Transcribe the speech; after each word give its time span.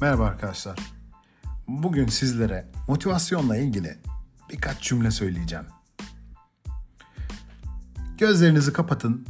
Merhaba 0.00 0.26
arkadaşlar. 0.26 0.78
Bugün 1.68 2.06
sizlere 2.06 2.68
motivasyonla 2.88 3.56
ilgili 3.56 3.98
birkaç 4.52 4.82
cümle 4.82 5.10
söyleyeceğim. 5.10 5.64
Gözlerinizi 8.18 8.72
kapatın 8.72 9.26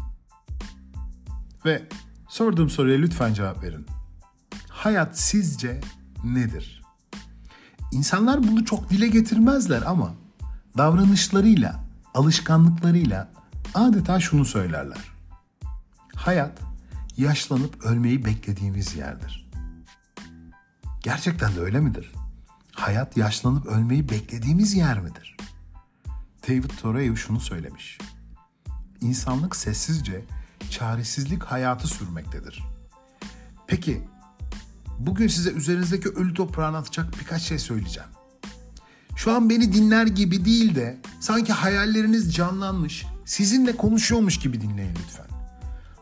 ve 1.64 1.88
sorduğum 2.28 2.70
soruya 2.70 2.98
lütfen 2.98 3.34
cevap 3.34 3.62
verin. 3.62 3.86
Hayat 4.68 5.18
sizce 5.18 5.80
nedir? 6.24 6.82
İnsanlar 7.92 8.42
bunu 8.42 8.64
çok 8.64 8.90
dile 8.90 9.08
getirmezler 9.08 9.82
ama 9.82 10.14
davranışlarıyla, 10.78 11.84
alışkanlıklarıyla 12.14 13.28
adeta 13.74 14.20
şunu 14.20 14.44
söylerler. 14.44 15.12
Hayat 16.14 16.58
yaşlanıp 17.16 17.84
ölmeyi 17.84 18.24
beklediğimiz 18.24 18.96
yerdir. 18.96 19.49
Gerçekten 21.02 21.56
de 21.56 21.60
öyle 21.60 21.80
midir? 21.80 22.12
Hayat 22.72 23.16
yaşlanıp 23.16 23.66
ölmeyi 23.66 24.08
beklediğimiz 24.08 24.74
yer 24.74 25.00
midir? 25.00 25.36
David 26.48 26.70
Thoreau 26.80 27.16
şunu 27.16 27.40
söylemiş. 27.40 27.98
İnsanlık 29.00 29.56
sessizce 29.56 30.24
çaresizlik 30.70 31.42
hayatı 31.42 31.88
sürmektedir. 31.88 32.62
Peki 33.66 34.02
bugün 34.98 35.28
size 35.28 35.50
üzerinizdeki 35.50 36.08
ölü 36.08 36.34
toprağını 36.34 36.76
atacak 36.76 37.14
birkaç 37.20 37.42
şey 37.42 37.58
söyleyeceğim. 37.58 38.08
Şu 39.16 39.32
an 39.32 39.50
beni 39.50 39.72
dinler 39.72 40.06
gibi 40.06 40.44
değil 40.44 40.74
de 40.74 40.98
sanki 41.20 41.52
hayalleriniz 41.52 42.34
canlanmış, 42.34 43.06
sizinle 43.24 43.76
konuşuyormuş 43.76 44.38
gibi 44.38 44.60
dinleyin 44.60 44.94
lütfen. 45.02 45.26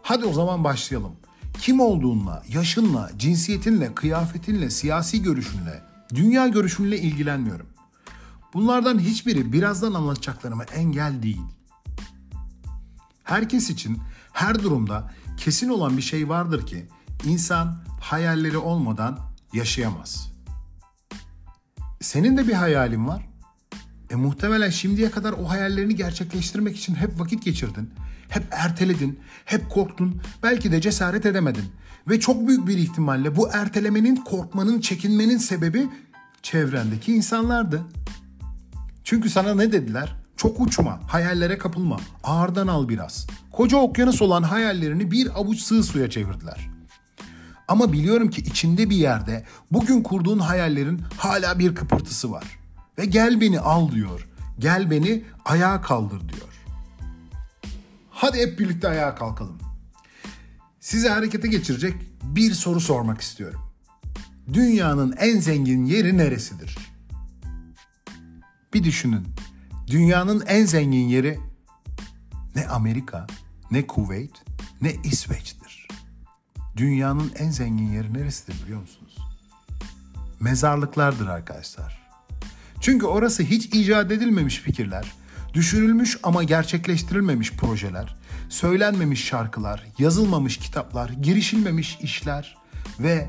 Hadi 0.02 0.24
o 0.24 0.32
zaman 0.32 0.64
başlayalım. 0.64 1.16
Kim 1.58 1.80
olduğunla, 1.80 2.42
yaşınla, 2.48 3.10
cinsiyetinle, 3.16 3.94
kıyafetinle, 3.94 4.70
siyasi 4.70 5.22
görüşünle, 5.22 5.82
dünya 6.14 6.48
görüşünle 6.48 6.98
ilgilenmiyorum. 6.98 7.66
Bunlardan 8.54 8.98
hiçbiri 8.98 9.52
birazdan 9.52 9.94
anlatacaklarıma 9.94 10.64
engel 10.64 11.22
değil. 11.22 11.42
Herkes 13.24 13.70
için 13.70 13.98
her 14.32 14.62
durumda 14.62 15.10
kesin 15.36 15.68
olan 15.68 15.96
bir 15.96 16.02
şey 16.02 16.28
vardır 16.28 16.66
ki 16.66 16.88
insan 17.24 17.84
hayalleri 18.00 18.58
olmadan 18.58 19.18
yaşayamaz. 19.52 20.32
Senin 22.00 22.36
de 22.36 22.48
bir 22.48 22.52
hayalin 22.52 23.06
var. 23.08 23.28
E 24.10 24.14
muhtemelen 24.14 24.70
şimdiye 24.70 25.10
kadar 25.10 25.32
o 25.32 25.48
hayallerini 25.48 25.96
gerçekleştirmek 25.96 26.76
için 26.76 26.94
hep 26.94 27.20
vakit 27.20 27.44
geçirdin. 27.44 27.90
Hep 28.28 28.44
erteledin, 28.50 29.18
hep 29.44 29.70
korktun, 29.70 30.22
belki 30.42 30.72
de 30.72 30.80
cesaret 30.80 31.26
edemedin. 31.26 31.64
Ve 32.08 32.20
çok 32.20 32.48
büyük 32.48 32.66
bir 32.66 32.78
ihtimalle 32.78 33.36
bu 33.36 33.48
ertelemenin, 33.52 34.16
korkmanın, 34.16 34.80
çekinmenin 34.80 35.38
sebebi 35.38 35.86
çevrendeki 36.42 37.14
insanlardı. 37.14 37.82
Çünkü 39.04 39.30
sana 39.30 39.54
ne 39.54 39.72
dediler? 39.72 40.16
Çok 40.36 40.60
uçma, 40.60 41.00
hayallere 41.08 41.58
kapılma, 41.58 42.00
ağırdan 42.24 42.66
al 42.66 42.88
biraz. 42.88 43.26
Koca 43.52 43.76
okyanus 43.76 44.22
olan 44.22 44.42
hayallerini 44.42 45.10
bir 45.10 45.40
avuç 45.40 45.60
sığ 45.60 45.82
suya 45.82 46.10
çevirdiler. 46.10 46.70
Ama 47.68 47.92
biliyorum 47.92 48.30
ki 48.30 48.40
içinde 48.40 48.90
bir 48.90 48.96
yerde 48.96 49.44
bugün 49.72 50.02
kurduğun 50.02 50.38
hayallerin 50.38 51.02
hala 51.16 51.58
bir 51.58 51.74
kıpırtısı 51.74 52.32
var. 52.32 52.57
Ve 52.98 53.04
gel 53.04 53.40
beni 53.40 53.60
al 53.60 53.92
diyor. 53.92 54.28
Gel 54.58 54.90
beni 54.90 55.24
ayağa 55.44 55.80
kaldır 55.80 56.28
diyor. 56.28 56.48
Hadi 58.10 58.38
hep 58.38 58.58
birlikte 58.58 58.88
ayağa 58.88 59.14
kalkalım. 59.14 59.58
Size 60.80 61.08
harekete 61.08 61.48
geçirecek 61.48 61.94
bir 62.22 62.54
soru 62.54 62.80
sormak 62.80 63.20
istiyorum. 63.20 63.60
Dünyanın 64.52 65.14
en 65.18 65.40
zengin 65.40 65.84
yeri 65.84 66.18
neresidir? 66.18 66.78
Bir 68.74 68.84
düşünün. 68.84 69.26
Dünyanın 69.86 70.44
en 70.46 70.64
zengin 70.66 71.08
yeri 71.08 71.38
ne 72.54 72.66
Amerika, 72.66 73.26
ne 73.70 73.86
Kuveyt, 73.86 74.44
ne 74.80 74.94
İsveç'tir. 75.04 75.88
Dünyanın 76.76 77.32
en 77.38 77.50
zengin 77.50 77.92
yeri 77.92 78.14
neresidir 78.14 78.64
biliyor 78.64 78.80
musunuz? 78.80 79.18
Mezarlıklardır 80.40 81.26
arkadaşlar. 81.26 81.97
Çünkü 82.80 83.06
orası 83.06 83.42
hiç 83.42 83.74
icat 83.74 84.12
edilmemiş 84.12 84.58
fikirler, 84.58 85.12
düşünülmüş 85.54 86.18
ama 86.22 86.42
gerçekleştirilmemiş 86.42 87.52
projeler, 87.52 88.16
söylenmemiş 88.48 89.24
şarkılar, 89.24 89.86
yazılmamış 89.98 90.56
kitaplar, 90.56 91.08
girişilmemiş 91.08 91.98
işler 92.02 92.56
ve 93.00 93.28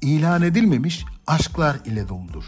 ilan 0.00 0.42
edilmemiş 0.42 1.04
aşklar 1.26 1.76
ile 1.84 2.08
doludur. 2.08 2.44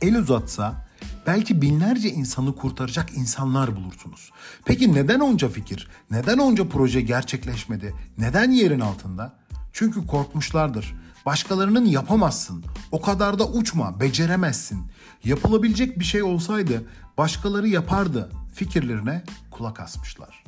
El 0.00 0.16
uzatsa 0.16 0.88
belki 1.26 1.62
binlerce 1.62 2.08
insanı 2.08 2.56
kurtaracak 2.56 3.16
insanlar 3.16 3.76
bulursunuz. 3.76 4.30
Peki 4.64 4.94
neden 4.94 5.20
onca 5.20 5.48
fikir, 5.48 5.88
neden 6.10 6.38
onca 6.38 6.68
proje 6.68 7.00
gerçekleşmedi, 7.00 7.94
neden 8.18 8.50
yerin 8.50 8.80
altında? 8.80 9.34
Çünkü 9.72 10.06
korkmuşlardır. 10.06 10.94
Başkalarının 11.26 11.84
yapamazsın. 11.84 12.64
O 12.90 13.00
kadar 13.00 13.38
da 13.38 13.48
uçma, 13.48 14.00
beceremezsin. 14.00 14.86
Yapılabilecek 15.24 15.98
bir 15.98 16.04
şey 16.04 16.22
olsaydı 16.22 16.84
başkaları 17.18 17.68
yapardı 17.68 18.30
fikirlerine 18.54 19.24
kulak 19.50 19.80
asmışlar. 19.80 20.44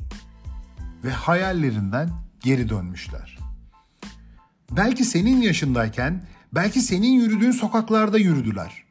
Ve 1.03 1.11
hayallerinden 1.11 2.09
geri 2.39 2.69
dönmüşler. 2.69 3.37
Belki 4.71 5.05
senin 5.05 5.41
yaşındayken, 5.41 6.27
belki 6.53 6.81
senin 6.81 7.11
yürüdüğün 7.11 7.51
sokaklarda 7.51 8.17
yürüdüler. 8.17 8.85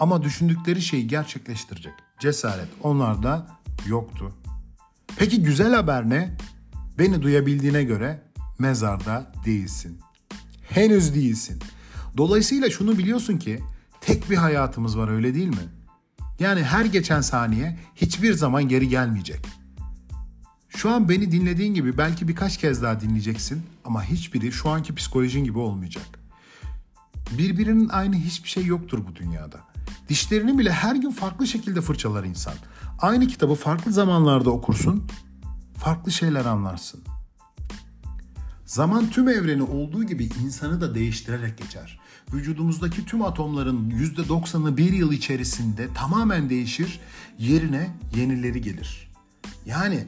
Ama 0.00 0.22
düşündükleri 0.22 0.82
şeyi 0.82 1.06
gerçekleştirecek 1.06 1.92
cesaret 2.18 2.68
onlarda 2.82 3.46
yoktu. 3.86 4.34
Peki 5.16 5.42
güzel 5.42 5.74
haber 5.74 6.10
ne? 6.10 6.36
Beni 6.98 7.22
duyabildiğine 7.22 7.84
göre 7.84 8.22
mezarda 8.58 9.32
değilsin. 9.44 10.00
Henüz 10.70 11.14
değilsin. 11.14 11.62
Dolayısıyla 12.16 12.70
şunu 12.70 12.98
biliyorsun 12.98 13.38
ki 13.38 13.60
tek 14.00 14.30
bir 14.30 14.36
hayatımız 14.36 14.98
var 14.98 15.08
öyle 15.08 15.34
değil 15.34 15.48
mi? 15.48 15.68
Yani 16.40 16.62
her 16.62 16.84
geçen 16.84 17.20
saniye 17.20 17.78
hiçbir 17.94 18.32
zaman 18.32 18.68
geri 18.68 18.88
gelmeyecek. 18.88 19.46
Şu 20.68 20.90
an 20.90 21.08
beni 21.08 21.32
dinlediğin 21.32 21.74
gibi 21.74 21.98
belki 21.98 22.28
birkaç 22.28 22.56
kez 22.56 22.82
daha 22.82 23.00
dinleyeceksin 23.00 23.62
ama 23.84 24.04
hiçbiri 24.04 24.52
şu 24.52 24.68
anki 24.68 24.94
psikolojin 24.94 25.44
gibi 25.44 25.58
olmayacak. 25.58 26.06
Birbirinin 27.38 27.88
aynı 27.88 28.16
hiçbir 28.16 28.48
şey 28.48 28.64
yoktur 28.64 29.04
bu 29.10 29.16
dünyada. 29.16 29.60
Dişlerini 30.08 30.58
bile 30.58 30.72
her 30.72 30.96
gün 30.96 31.10
farklı 31.10 31.46
şekilde 31.46 31.80
fırçalar 31.80 32.24
insan. 32.24 32.54
Aynı 32.98 33.26
kitabı 33.26 33.54
farklı 33.54 33.92
zamanlarda 33.92 34.50
okursun, 34.50 35.06
farklı 35.76 36.12
şeyler 36.12 36.44
anlarsın. 36.44 37.00
Zaman 38.68 39.10
tüm 39.10 39.28
evreni 39.28 39.62
olduğu 39.62 40.04
gibi 40.04 40.24
insanı 40.44 40.80
da 40.80 40.94
değiştirerek 40.94 41.58
geçer. 41.58 42.00
Vücudumuzdaki 42.32 43.04
tüm 43.04 43.22
atomların 43.22 43.90
%90'ı 43.90 44.76
bir 44.76 44.92
yıl 44.92 45.12
içerisinde 45.12 45.88
tamamen 45.94 46.50
değişir, 46.50 47.00
yerine 47.38 47.90
yenileri 48.16 48.60
gelir. 48.60 49.10
Yani 49.66 50.04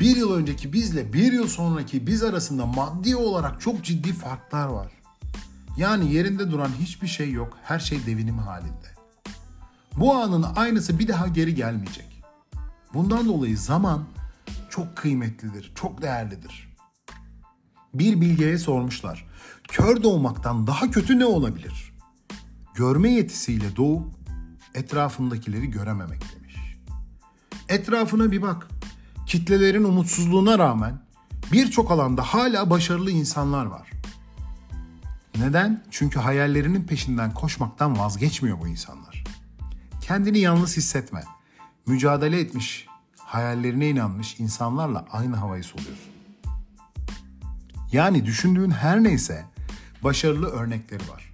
bir 0.00 0.16
yıl 0.16 0.34
önceki 0.34 0.72
bizle 0.72 1.12
bir 1.12 1.32
yıl 1.32 1.48
sonraki 1.48 2.06
biz 2.06 2.22
arasında 2.22 2.66
maddi 2.66 3.16
olarak 3.16 3.60
çok 3.60 3.84
ciddi 3.84 4.12
farklar 4.12 4.66
var. 4.66 4.92
Yani 5.78 6.12
yerinde 6.12 6.50
duran 6.50 6.70
hiçbir 6.80 7.08
şey 7.08 7.32
yok, 7.32 7.58
her 7.62 7.78
şey 7.78 8.06
devinim 8.06 8.38
halinde. 8.38 8.88
Bu 9.96 10.14
anın 10.14 10.46
aynısı 10.56 10.98
bir 10.98 11.08
daha 11.08 11.28
geri 11.28 11.54
gelmeyecek. 11.54 12.22
Bundan 12.94 13.28
dolayı 13.28 13.58
zaman 13.58 14.04
çok 14.70 14.96
kıymetlidir, 14.96 15.72
çok 15.74 16.02
değerlidir. 16.02 16.65
Bir 17.98 18.20
bilgeye 18.20 18.58
sormuşlar. 18.58 19.26
Kör 19.68 20.02
doğmaktan 20.02 20.66
daha 20.66 20.90
kötü 20.90 21.18
ne 21.18 21.24
olabilir? 21.24 21.92
Görme 22.74 23.10
yetisiyle 23.10 23.76
doğup 23.76 24.06
etrafındakileri 24.74 25.66
görememek 25.66 26.22
demiş. 26.34 26.56
Etrafına 27.68 28.30
bir 28.32 28.42
bak. 28.42 28.68
Kitlelerin 29.26 29.84
umutsuzluğuna 29.84 30.58
rağmen 30.58 31.00
birçok 31.52 31.90
alanda 31.90 32.22
hala 32.22 32.70
başarılı 32.70 33.10
insanlar 33.10 33.66
var. 33.66 33.90
Neden? 35.38 35.84
Çünkü 35.90 36.18
hayallerinin 36.18 36.82
peşinden 36.84 37.34
koşmaktan 37.34 37.98
vazgeçmiyor 37.98 38.60
bu 38.60 38.68
insanlar. 38.68 39.24
Kendini 40.00 40.38
yalnız 40.38 40.76
hissetme. 40.76 41.24
Mücadele 41.86 42.40
etmiş, 42.40 42.86
hayallerine 43.16 43.88
inanmış 43.88 44.40
insanlarla 44.40 45.04
aynı 45.12 45.36
havayı 45.36 45.64
soluyorsun. 45.64 46.15
Yani 47.92 48.26
düşündüğün 48.26 48.70
her 48.70 49.02
neyse 49.02 49.44
başarılı 50.04 50.46
örnekleri 50.46 51.08
var. 51.08 51.32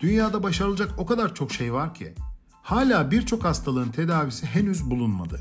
Dünyada 0.00 0.42
başarılacak 0.42 0.94
o 0.98 1.06
kadar 1.06 1.34
çok 1.34 1.52
şey 1.52 1.72
var 1.72 1.94
ki 1.94 2.14
hala 2.62 3.10
birçok 3.10 3.44
hastalığın 3.44 3.88
tedavisi 3.88 4.46
henüz 4.46 4.90
bulunmadı. 4.90 5.40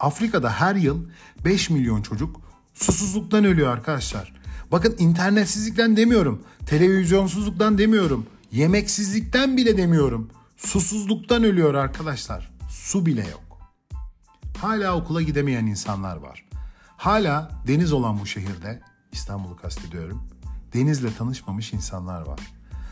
Afrika'da 0.00 0.50
her 0.50 0.74
yıl 0.74 1.06
5 1.44 1.70
milyon 1.70 2.02
çocuk 2.02 2.40
susuzluktan 2.74 3.44
ölüyor 3.44 3.72
arkadaşlar. 3.72 4.34
Bakın 4.72 4.94
internetsizlikten 4.98 5.96
demiyorum, 5.96 6.42
televizyonsuzluktan 6.66 7.78
demiyorum, 7.78 8.26
yemeksizlikten 8.52 9.56
bile 9.56 9.76
demiyorum. 9.76 10.30
Susuzluktan 10.56 11.44
ölüyor 11.44 11.74
arkadaşlar. 11.74 12.50
Su 12.68 13.06
bile 13.06 13.20
yok. 13.20 13.58
Hala 14.58 14.96
okula 14.96 15.22
gidemeyen 15.22 15.66
insanlar 15.66 16.16
var. 16.16 16.44
Hala 16.96 17.50
deniz 17.66 17.92
olan 17.92 18.20
bu 18.20 18.26
şehirde, 18.26 18.80
İstanbul'u 19.14 19.56
kastediyorum, 19.56 20.22
denizle 20.74 21.14
tanışmamış 21.14 21.72
insanlar 21.72 22.26
var. 22.26 22.40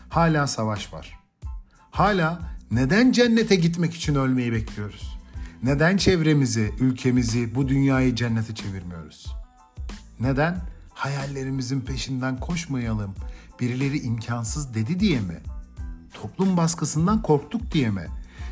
Hala 0.08 0.46
savaş 0.46 0.92
var. 0.92 1.18
Hala 1.90 2.40
neden 2.70 3.12
cennete 3.12 3.56
gitmek 3.56 3.94
için 3.94 4.14
ölmeyi 4.14 4.52
bekliyoruz? 4.52 5.18
Neden 5.62 5.96
çevremizi, 5.96 6.74
ülkemizi, 6.80 7.54
bu 7.54 7.68
dünyayı 7.68 8.14
cennete 8.14 8.54
çevirmiyoruz? 8.54 9.26
Neden? 10.20 10.60
Hayallerimizin 10.94 11.80
peşinden 11.80 12.40
koşmayalım. 12.40 13.14
Birileri 13.60 13.98
imkansız 13.98 14.74
dedi 14.74 15.00
diye 15.00 15.20
mi? 15.20 15.40
Toplum 16.14 16.56
baskısından 16.56 17.22
korktuk 17.22 17.72
diye 17.72 17.90
mi? 17.90 18.06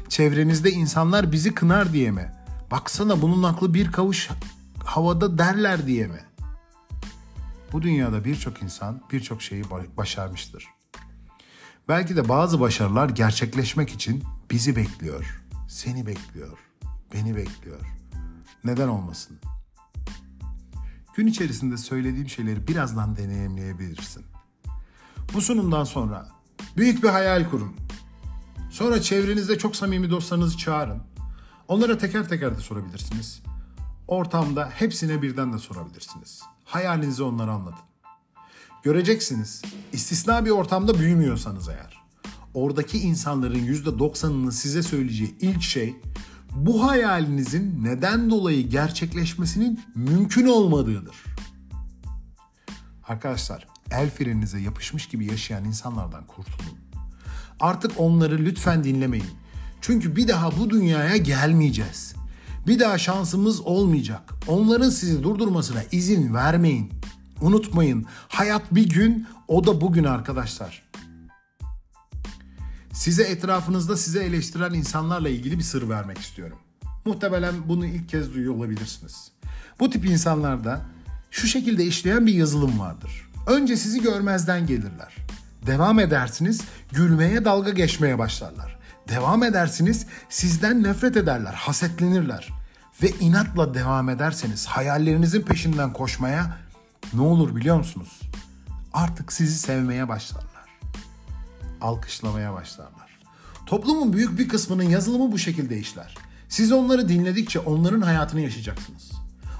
Çevremizde 0.08 0.70
insanlar 0.70 1.32
bizi 1.32 1.54
kınar 1.54 1.92
diye 1.92 2.10
mi? 2.10 2.32
Baksana 2.70 3.22
bunun 3.22 3.42
aklı 3.42 3.74
bir 3.74 3.92
kavuş 3.92 4.28
havada 4.84 5.38
derler 5.38 5.86
diye 5.86 6.06
mi? 6.06 6.20
Bu 7.72 7.82
dünyada 7.82 8.24
birçok 8.24 8.62
insan 8.62 9.02
birçok 9.12 9.42
şeyi 9.42 9.64
başarmıştır. 9.96 10.66
Belki 11.88 12.16
de 12.16 12.28
bazı 12.28 12.60
başarılar 12.60 13.08
gerçekleşmek 13.08 13.90
için 13.90 14.24
bizi 14.50 14.76
bekliyor, 14.76 15.42
seni 15.68 16.06
bekliyor, 16.06 16.58
beni 17.14 17.36
bekliyor. 17.36 17.80
Neden 18.64 18.88
olmasın? 18.88 19.38
Gün 21.14 21.26
içerisinde 21.26 21.76
söylediğim 21.76 22.28
şeyleri 22.28 22.68
birazdan 22.68 23.16
deneyimleyebilirsin. 23.16 24.24
Bu 25.34 25.40
sunumdan 25.40 25.84
sonra 25.84 26.28
büyük 26.76 27.02
bir 27.02 27.08
hayal 27.08 27.50
kurun. 27.50 27.76
Sonra 28.70 29.02
çevrenizde 29.02 29.58
çok 29.58 29.76
samimi 29.76 30.10
dostlarınızı 30.10 30.58
çağırın. 30.58 31.02
Onlara 31.68 31.98
teker 31.98 32.28
teker 32.28 32.56
de 32.56 32.60
sorabilirsiniz. 32.60 33.42
Ortamda 34.08 34.70
hepsine 34.74 35.22
birden 35.22 35.52
de 35.52 35.58
sorabilirsiniz. 35.58 36.42
Hayalinizi 36.70 37.22
onlara 37.22 37.52
anlatın. 37.52 37.84
Göreceksiniz 38.82 39.62
istisna 39.92 40.44
bir 40.44 40.50
ortamda 40.50 40.98
büyümüyorsanız 40.98 41.68
eğer. 41.68 42.00
Oradaki 42.54 42.98
insanların 42.98 43.58
%90'ının 43.58 44.50
size 44.50 44.82
söyleyeceği 44.82 45.34
ilk 45.40 45.62
şey 45.62 45.96
bu 46.50 46.88
hayalinizin 46.88 47.84
neden 47.84 48.30
dolayı 48.30 48.68
gerçekleşmesinin 48.68 49.80
mümkün 49.94 50.46
olmadığıdır. 50.46 51.16
Arkadaşlar 53.08 53.66
el 53.90 54.10
freninize 54.10 54.60
yapışmış 54.60 55.06
gibi 55.06 55.26
yaşayan 55.26 55.64
insanlardan 55.64 56.26
kurtulun. 56.26 56.78
Artık 57.60 57.92
onları 58.00 58.38
lütfen 58.38 58.84
dinlemeyin. 58.84 59.30
Çünkü 59.80 60.16
bir 60.16 60.28
daha 60.28 60.58
bu 60.58 60.70
dünyaya 60.70 61.16
gelmeyeceğiz. 61.16 62.14
Bir 62.66 62.78
daha 62.78 62.98
şansımız 62.98 63.60
olmayacak. 63.60 64.34
Onların 64.46 64.90
sizi 64.90 65.22
durdurmasına 65.22 65.82
izin 65.92 66.34
vermeyin. 66.34 66.92
Unutmayın 67.40 68.06
hayat 68.28 68.74
bir 68.74 68.88
gün 68.88 69.26
o 69.48 69.66
da 69.66 69.80
bugün 69.80 70.04
arkadaşlar. 70.04 70.82
Size 72.92 73.22
etrafınızda 73.22 73.96
size 73.96 74.24
eleştiren 74.24 74.72
insanlarla 74.72 75.28
ilgili 75.28 75.58
bir 75.58 75.62
sır 75.62 75.88
vermek 75.88 76.18
istiyorum. 76.18 76.58
Muhtemelen 77.04 77.54
bunu 77.68 77.86
ilk 77.86 78.08
kez 78.08 78.34
duyuyor 78.34 78.54
olabilirsiniz. 78.54 79.32
Bu 79.80 79.90
tip 79.90 80.06
insanlarda 80.06 80.80
şu 81.30 81.46
şekilde 81.46 81.84
işleyen 81.84 82.26
bir 82.26 82.34
yazılım 82.34 82.78
vardır. 82.78 83.30
Önce 83.46 83.76
sizi 83.76 84.02
görmezden 84.02 84.66
gelirler. 84.66 85.16
Devam 85.66 85.98
edersiniz, 85.98 86.60
gülmeye, 86.92 87.44
dalga 87.44 87.70
geçmeye 87.70 88.18
başlarlar. 88.18 88.79
Devam 89.10 89.42
edersiniz, 89.42 90.06
sizden 90.28 90.82
nefret 90.82 91.16
ederler, 91.16 91.52
hasetlenirler. 91.52 92.48
Ve 93.02 93.10
inatla 93.20 93.74
devam 93.74 94.08
ederseniz 94.08 94.66
hayallerinizin 94.66 95.42
peşinden 95.42 95.92
koşmaya 95.92 96.56
ne 97.12 97.20
olur 97.20 97.56
biliyor 97.56 97.76
musunuz? 97.76 98.20
Artık 98.92 99.32
sizi 99.32 99.58
sevmeye 99.58 100.08
başlarlar. 100.08 100.50
Alkışlamaya 101.80 102.54
başlarlar. 102.54 103.20
Toplumun 103.66 104.12
büyük 104.12 104.38
bir 104.38 104.48
kısmının 104.48 104.82
yazılımı 104.82 105.32
bu 105.32 105.38
şekilde 105.38 105.78
işler. 105.78 106.14
Siz 106.48 106.72
onları 106.72 107.08
dinledikçe 107.08 107.58
onların 107.58 108.00
hayatını 108.00 108.40
yaşayacaksınız. 108.40 109.10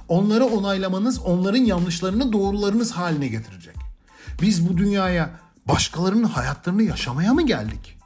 Onları 0.09 0.45
onaylamanız 0.45 1.19
onların 1.19 1.65
yanlışlarını 1.65 2.33
doğrularınız 2.33 2.93
haline 2.93 3.29
getirecek. 3.29 3.77
Biz 4.43 4.69
bu 4.69 4.79
dünyaya 4.79 5.31
başkalarının 5.69 6.25
hayatlarını 6.25 6.83
yaşamaya 6.83 7.35
mı 7.35 7.47
geldik? 7.47 8.00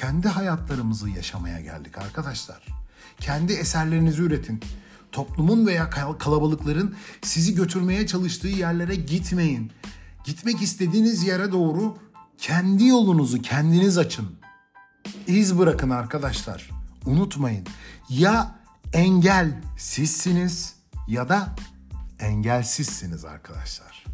Kendi 0.00 0.28
hayatlarımızı 0.28 1.10
yaşamaya 1.10 1.60
geldik 1.60 1.98
arkadaşlar. 1.98 2.66
Kendi 3.18 3.52
eserlerinizi 3.52 4.22
üretin 4.22 4.60
toplumun 5.12 5.66
veya 5.66 5.90
kalabalıkların 5.90 6.94
sizi 7.22 7.54
götürmeye 7.54 8.06
çalıştığı 8.06 8.48
yerlere 8.48 8.94
gitmeyin. 8.94 9.72
Gitmek 10.24 10.62
istediğiniz 10.62 11.26
yere 11.26 11.52
doğru 11.52 11.98
kendi 12.38 12.86
yolunuzu 12.86 13.42
kendiniz 13.42 13.98
açın. 13.98 14.36
İz 15.26 15.58
bırakın 15.58 15.90
arkadaşlar. 15.90 16.70
Unutmayın. 17.06 17.66
Ya 18.08 18.58
engel 18.92 19.62
sizsiniz 19.76 20.74
ya 21.08 21.28
da 21.28 21.54
engelsizsiniz 22.20 23.24
arkadaşlar. 23.24 24.04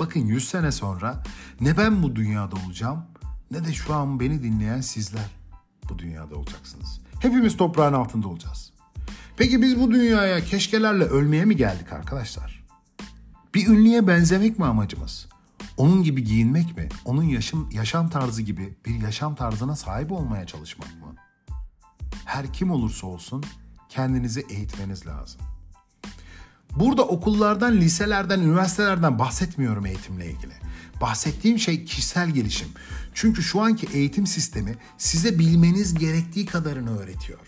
Bakın 0.00 0.20
100 0.20 0.48
sene 0.48 0.72
sonra 0.72 1.22
ne 1.60 1.76
ben 1.76 2.02
bu 2.02 2.16
dünyada 2.16 2.56
olacağım 2.66 3.06
ne 3.50 3.64
de 3.64 3.72
şu 3.72 3.94
an 3.94 4.20
beni 4.20 4.42
dinleyen 4.42 4.80
sizler 4.80 5.30
bu 5.90 5.98
dünyada 5.98 6.36
olacaksınız. 6.36 7.00
Hepimiz 7.20 7.56
toprağın 7.56 7.92
altında 7.92 8.28
olacağız. 8.28 8.72
Peki 9.36 9.62
biz 9.62 9.80
bu 9.80 9.90
dünyaya 9.90 10.44
keşkelerle 10.44 11.04
ölmeye 11.04 11.44
mi 11.44 11.56
geldik 11.56 11.92
arkadaşlar? 11.92 12.66
Bir 13.54 13.66
ünlüye 13.66 14.06
benzemek 14.06 14.58
mi 14.58 14.64
amacımız? 14.64 15.28
Onun 15.76 16.02
gibi 16.02 16.24
giyinmek 16.24 16.76
mi? 16.76 16.88
Onun 17.04 17.22
yaşam, 17.22 17.70
yaşam 17.72 18.10
tarzı 18.10 18.42
gibi 18.42 18.76
bir 18.86 18.94
yaşam 19.02 19.34
tarzına 19.34 19.76
sahip 19.76 20.12
olmaya 20.12 20.46
çalışmak 20.46 20.88
mı? 20.88 21.14
Her 22.24 22.52
kim 22.52 22.70
olursa 22.70 23.06
olsun 23.06 23.44
kendinizi 23.88 24.46
eğitmeniz 24.50 25.06
lazım. 25.06 25.40
Burada 26.76 27.02
okullardan, 27.02 27.72
liselerden, 27.72 28.40
üniversitelerden 28.40 29.18
bahsetmiyorum 29.18 29.86
eğitimle 29.86 30.26
ilgili. 30.26 30.52
Bahsettiğim 31.00 31.58
şey 31.58 31.84
kişisel 31.84 32.30
gelişim. 32.30 32.68
Çünkü 33.14 33.42
şu 33.42 33.60
anki 33.60 33.86
eğitim 33.92 34.26
sistemi 34.26 34.76
size 34.98 35.38
bilmeniz 35.38 35.94
gerektiği 35.94 36.46
kadarını 36.46 36.98
öğretiyor. 36.98 37.38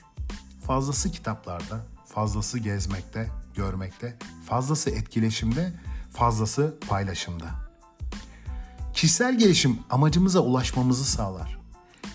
Fazlası 0.66 1.11
kitaplarda, 1.11 1.87
fazlası 2.06 2.58
gezmekte, 2.58 3.30
görmekte, 3.54 4.16
fazlası 4.47 4.90
etkileşimde, 4.90 5.73
fazlası 6.12 6.78
paylaşımda. 6.88 7.47
Kişisel 8.94 9.38
gelişim 9.38 9.78
amacımıza 9.90 10.40
ulaşmamızı 10.40 11.04
sağlar. 11.04 11.58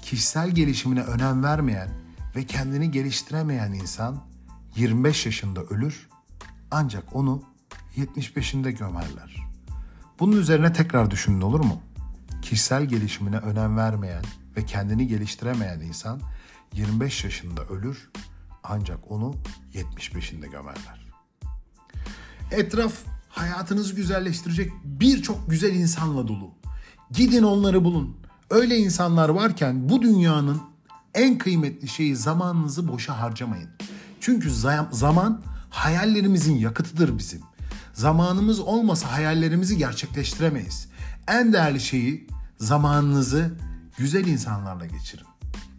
Kişisel 0.01 0.49
gelişimine 0.49 1.03
önem 1.03 1.43
vermeyen 1.43 1.89
ve 2.35 2.45
kendini 2.45 2.91
geliştiremeyen 2.91 3.73
insan 3.73 4.23
25 4.75 5.25
yaşında 5.25 5.63
ölür 5.63 6.07
ancak 6.73 7.15
onu 7.15 7.41
75'inde 7.97 8.71
gömerler. 8.71 9.35
Bunun 10.19 10.37
üzerine 10.37 10.73
tekrar 10.73 11.11
düşünün 11.11 11.41
olur 11.41 11.59
mu? 11.59 11.81
Kişisel 12.41 12.85
gelişimine 12.85 13.37
önem 13.37 13.77
vermeyen 13.77 14.23
ve 14.57 14.65
kendini 14.65 15.07
geliştiremeyen 15.07 15.79
insan 15.79 16.19
25 16.73 17.23
yaşında 17.23 17.65
ölür 17.65 18.09
ancak 18.63 19.11
onu 19.11 19.35
75'inde 19.73 20.51
gömerler. 20.51 21.13
Etraf 22.51 22.93
hayatınızı 23.29 23.95
güzelleştirecek 23.95 24.71
birçok 24.83 25.49
güzel 25.49 25.75
insanla 25.75 26.27
dolu. 26.27 26.51
Gidin 27.11 27.43
onları 27.43 27.83
bulun. 27.83 28.17
Öyle 28.49 28.77
insanlar 28.77 29.29
varken 29.29 29.89
bu 29.89 30.01
dünyanın 30.01 30.61
en 31.13 31.37
kıymetli 31.37 31.87
şeyi 31.87 32.15
zamanınızı 32.15 32.87
boşa 32.87 33.21
harcamayın. 33.21 33.69
Çünkü 34.19 34.51
zaman 34.91 35.41
hayallerimizin 35.73 36.55
yakıtıdır 36.55 37.17
bizim. 37.17 37.41
Zamanımız 37.93 38.59
olmasa 38.59 39.11
hayallerimizi 39.11 39.77
gerçekleştiremeyiz. 39.77 40.87
En 41.27 41.53
değerli 41.53 41.79
şeyi 41.79 42.27
zamanınızı 42.57 43.51
güzel 43.97 44.27
insanlarla 44.27 44.85
geçirin. 44.85 45.25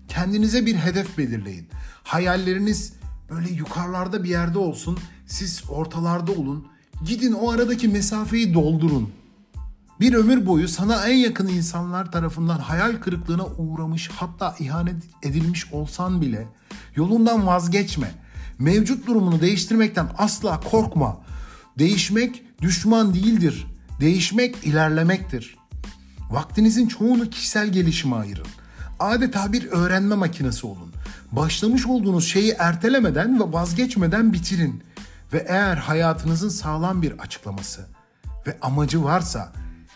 Kendinize 0.09 0.67
bir 0.67 0.77
hedef 0.77 1.19
belirleyin. 1.19 1.69
Hayalleriniz 2.03 2.93
böyle 3.31 3.49
yukarılarda 3.49 4.25
bir 4.25 4.29
yerde 4.29 4.59
olsun. 4.59 4.99
Siz 5.27 5.63
ortalarda 5.69 6.33
olun. 6.33 6.67
Gidin 7.05 7.33
o 7.33 7.51
aradaki 7.51 7.89
mesafeyi 7.89 8.55
doldurun. 8.55 9.11
Bir 10.01 10.15
ömür 10.15 10.47
boyu 10.47 10.69
sana 10.69 11.07
en 11.09 11.17
yakın 11.17 11.49
insanlar 11.49 12.13
tarafından 12.13 12.59
hayal 12.59 12.97
kırıklığına 12.97 13.47
uğramış 13.47 14.11
hatta 14.17 14.55
ihanet 14.59 15.03
edilmiş 15.23 15.73
olsan 15.73 16.21
bile 16.21 16.49
yolundan 16.97 17.47
vazgeçme. 17.47 18.24
Mevcut 18.59 19.07
durumunu 19.07 19.41
değiştirmekten 19.41 20.09
asla 20.19 20.61
korkma. 20.61 21.21
Değişmek 21.79 22.43
düşman 22.63 23.15
değildir. 23.15 23.67
Değişmek 24.01 24.57
ilerlemektir. 24.65 25.57
Vaktinizin 26.31 26.89
çoğunu 26.89 27.31
kişisel 27.31 27.69
gelişime 27.69 28.17
ayırın. 28.17 28.47
Adeta 29.01 29.53
bir 29.53 29.67
öğrenme 29.67 30.15
makinesi 30.15 30.67
olun. 30.67 30.93
Başlamış 31.33 31.87
olduğunuz 31.87 32.29
şeyi 32.29 32.55
ertelemeden 32.59 33.41
ve 33.41 33.53
vazgeçmeden 33.53 34.33
bitirin. 34.33 34.83
Ve 35.33 35.47
eğer 35.49 35.77
hayatınızın 35.77 36.49
sağlam 36.49 37.03
bir 37.03 37.13
açıklaması 37.19 37.87
ve 38.47 38.59
amacı 38.63 39.05
varsa 39.05 39.53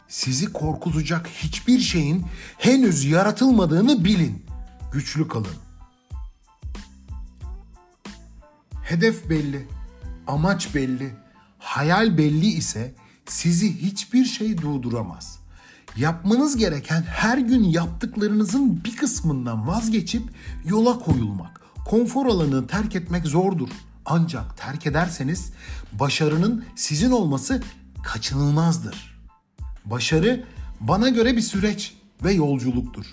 sizi 0.09 0.53
korkutacak 0.53 1.29
hiçbir 1.29 1.79
şeyin 1.79 2.27
henüz 2.59 3.05
yaratılmadığını 3.05 4.05
bilin. 4.05 4.47
Güçlü 4.93 5.29
kalın. 5.29 5.68
Hedef 8.89 9.31
belli, 9.31 9.67
amaç 10.27 10.75
belli, 10.75 11.11
hayal 11.59 12.19
belli 12.19 12.47
ise 12.47 12.95
sizi 13.27 13.83
hiçbir 13.83 14.25
şey 14.25 14.59
durduramaz. 14.59 15.39
Yapmanız 15.97 16.57
gereken 16.57 17.03
her 17.03 17.39
gün 17.39 17.65
yaptıklarınızın 17.65 18.85
bir 18.85 18.97
kısmından 18.97 19.69
vazgeçip 19.69 20.23
yola 20.65 20.99
koyulmak. 20.99 21.61
Konfor 21.87 22.27
alanını 22.27 22.67
terk 22.67 22.97
etmek 22.97 23.27
zordur. 23.27 23.69
Ancak 24.07 24.59
terk 24.59 24.87
ederseniz 24.87 25.53
başarının 25.93 26.65
sizin 26.77 27.11
olması 27.11 27.63
kaçınılmazdır. 28.03 29.21
Başarı 29.85 30.45
bana 30.81 31.09
göre 31.09 31.37
bir 31.37 31.43
süreç 31.43 31.95
ve 32.25 32.33
yolculuktur. 32.33 33.07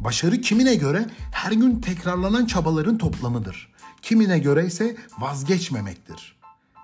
Başarı 0.00 0.40
kimine 0.40 0.74
göre 0.74 1.06
her 1.32 1.52
gün 1.52 1.80
tekrarlanan 1.80 2.46
çabaların 2.46 2.98
toplamıdır. 2.98 3.75
Kimine 4.08 4.38
göre 4.38 4.66
ise 4.66 4.96
vazgeçmemektir. 5.18 6.36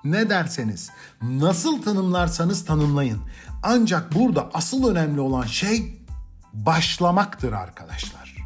Ne 0.04 0.30
derseniz, 0.30 0.90
nasıl 1.22 1.82
tanımlarsanız 1.82 2.64
tanımlayın. 2.64 3.20
Ancak 3.62 4.14
burada 4.14 4.50
asıl 4.54 4.88
önemli 4.88 5.20
olan 5.20 5.46
şey 5.46 5.98
başlamaktır 6.52 7.52
arkadaşlar. 7.52 8.36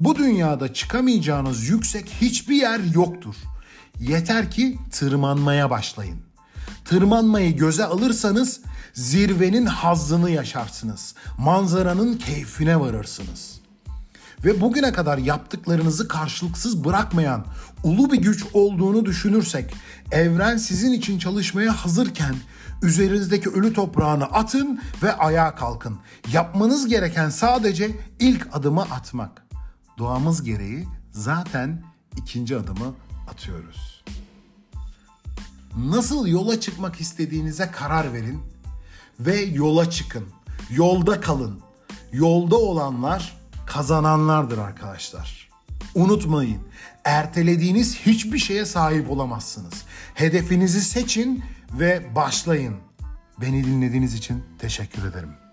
Bu 0.00 0.16
dünyada 0.16 0.72
çıkamayacağınız 0.72 1.68
yüksek 1.68 2.08
hiçbir 2.20 2.56
yer 2.56 2.80
yoktur. 2.94 3.34
Yeter 4.00 4.50
ki 4.50 4.78
tırmanmaya 4.90 5.70
başlayın. 5.70 6.20
Tırmanmayı 6.84 7.56
göze 7.56 7.84
alırsanız 7.84 8.60
zirvenin 8.92 9.66
hazzını 9.66 10.30
yaşarsınız. 10.30 11.14
Manzaranın 11.38 12.16
keyfine 12.16 12.80
varırsınız. 12.80 13.53
Ve 14.44 14.60
bugüne 14.60 14.92
kadar 14.92 15.18
yaptıklarınızı 15.18 16.08
karşılıksız 16.08 16.84
bırakmayan 16.84 17.46
ulu 17.84 18.12
bir 18.12 18.18
güç 18.18 18.44
olduğunu 18.52 19.04
düşünürsek, 19.04 19.74
evren 20.10 20.56
sizin 20.56 20.92
için 20.92 21.18
çalışmaya 21.18 21.84
hazırken 21.84 22.34
üzerinizdeki 22.82 23.50
ölü 23.50 23.72
toprağını 23.72 24.24
atın 24.24 24.80
ve 25.02 25.16
ayağa 25.16 25.54
kalkın. 25.54 25.98
Yapmanız 26.32 26.86
gereken 26.86 27.28
sadece 27.28 27.90
ilk 28.20 28.48
adımı 28.52 28.82
atmak. 28.82 29.46
Doğamız 29.98 30.42
gereği 30.42 30.88
zaten 31.12 31.82
ikinci 32.16 32.56
adımı 32.56 32.94
atıyoruz. 33.30 34.04
Nasıl 35.76 36.26
yola 36.26 36.60
çıkmak 36.60 37.00
istediğinize 37.00 37.70
karar 37.70 38.12
verin 38.12 38.40
ve 39.20 39.40
yola 39.40 39.90
çıkın. 39.90 40.24
Yolda 40.70 41.20
kalın. 41.20 41.60
Yolda 42.12 42.56
olanlar 42.56 43.43
kazananlardır 43.74 44.58
arkadaşlar. 44.58 45.48
Unutmayın, 45.94 46.60
ertelediğiniz 47.04 47.96
hiçbir 47.96 48.38
şeye 48.38 48.64
sahip 48.64 49.10
olamazsınız. 49.10 49.82
Hedefinizi 50.14 50.80
seçin 50.80 51.44
ve 51.72 52.14
başlayın. 52.14 52.76
Beni 53.40 53.64
dinlediğiniz 53.64 54.14
için 54.14 54.44
teşekkür 54.58 55.04
ederim. 55.04 55.43